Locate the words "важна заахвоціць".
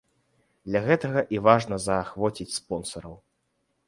1.47-2.55